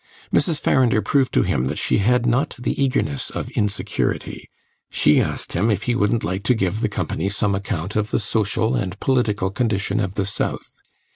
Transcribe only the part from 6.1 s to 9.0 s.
like to give the company some account of the social and